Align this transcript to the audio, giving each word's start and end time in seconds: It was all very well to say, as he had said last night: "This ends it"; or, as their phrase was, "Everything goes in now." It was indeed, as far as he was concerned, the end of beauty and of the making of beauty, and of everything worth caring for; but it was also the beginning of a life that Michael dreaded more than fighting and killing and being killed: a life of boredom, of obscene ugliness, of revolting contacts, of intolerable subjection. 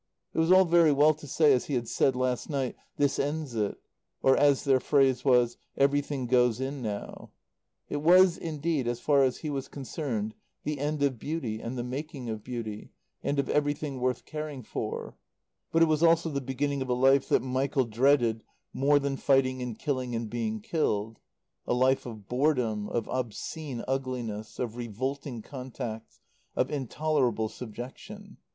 It 0.33 0.39
was 0.39 0.51
all 0.51 0.65
very 0.65 0.91
well 0.91 1.13
to 1.13 1.27
say, 1.27 1.53
as 1.53 1.65
he 1.65 1.75
had 1.75 1.87
said 1.87 2.15
last 2.15 2.49
night: 2.49 2.75
"This 2.97 3.19
ends 3.19 3.53
it"; 3.53 3.79
or, 4.23 4.35
as 4.35 4.63
their 4.63 4.79
phrase 4.79 5.23
was, 5.23 5.57
"Everything 5.77 6.25
goes 6.25 6.59
in 6.59 6.81
now." 6.81 7.29
It 7.87 7.97
was 8.01 8.35
indeed, 8.35 8.87
as 8.87 8.99
far 8.99 9.21
as 9.21 9.37
he 9.45 9.51
was 9.51 9.67
concerned, 9.67 10.33
the 10.63 10.79
end 10.79 11.03
of 11.03 11.19
beauty 11.19 11.57
and 11.61 11.73
of 11.73 11.75
the 11.75 11.83
making 11.83 12.31
of 12.31 12.43
beauty, 12.43 12.89
and 13.21 13.37
of 13.37 13.47
everything 13.47 13.99
worth 13.99 14.25
caring 14.25 14.63
for; 14.63 15.17
but 15.71 15.83
it 15.83 15.87
was 15.87 16.01
also 16.01 16.31
the 16.31 16.41
beginning 16.41 16.81
of 16.81 16.89
a 16.89 16.95
life 16.95 17.29
that 17.29 17.43
Michael 17.43 17.85
dreaded 17.85 18.43
more 18.73 18.97
than 18.97 19.17
fighting 19.17 19.61
and 19.61 19.77
killing 19.77 20.15
and 20.15 20.31
being 20.31 20.61
killed: 20.61 21.19
a 21.67 21.75
life 21.75 22.07
of 22.07 22.27
boredom, 22.27 22.89
of 22.89 23.07
obscene 23.07 23.83
ugliness, 23.87 24.57
of 24.57 24.77
revolting 24.77 25.43
contacts, 25.43 26.19
of 26.55 26.71
intolerable 26.71 27.47
subjection. 27.47 28.37